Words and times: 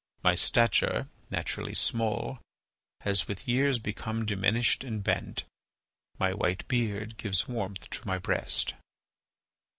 My 0.23 0.33
stature, 0.33 1.09
naturally 1.29 1.75
small, 1.75 2.39
has 3.01 3.27
with 3.27 3.47
years 3.47 3.77
become 3.77 4.25
diminished 4.25 4.83
and 4.83 5.03
bent. 5.03 5.43
My 6.17 6.33
white 6.33 6.67
beard 6.67 7.17
gives 7.17 7.47
warmth 7.47 7.87
to 7.91 8.07
my 8.07 8.17
breast." 8.17 8.73